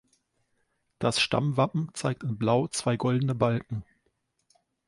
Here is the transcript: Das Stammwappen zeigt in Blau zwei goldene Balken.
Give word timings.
Das 0.97 1.21
Stammwappen 1.21 1.89
zeigt 1.93 2.23
in 2.23 2.35
Blau 2.39 2.67
zwei 2.67 2.97
goldene 2.97 3.35
Balken. 3.35 3.83